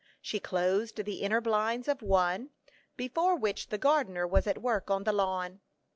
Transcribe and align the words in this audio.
She 0.19 0.39
closed 0.39 0.95
the 1.05 1.21
inner 1.21 1.41
blinds 1.41 1.87
of 1.87 2.01
one, 2.01 2.49
before 2.97 3.35
which 3.35 3.67
the 3.67 3.77
gardener 3.77 4.25
was 4.25 4.47
at 4.47 4.59
work 4.63 4.89
on 4.89 5.03
the 5.03 5.13
lawn. 5.13 5.59